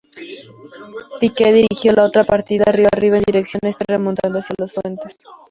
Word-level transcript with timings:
Pike 1.19 1.53
dirigió 1.53 1.91
la 1.93 2.05
otra 2.05 2.23
partida 2.23 2.63
río 2.71 2.87
arriba, 2.91 3.17
en 3.17 3.23
dirección 3.23 3.59
oeste, 3.65 3.85
remontando 3.87 4.39
hacia 4.39 4.55
las 4.57 4.73
fuentes. 4.73 5.15